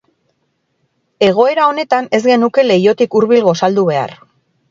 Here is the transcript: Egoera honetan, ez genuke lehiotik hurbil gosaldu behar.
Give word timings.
Egoera 1.25 1.67
honetan, 1.73 2.09
ez 2.19 2.21
genuke 2.29 2.65
lehiotik 2.69 3.17
hurbil 3.19 3.45
gosaldu 3.49 3.87
behar. 3.91 4.17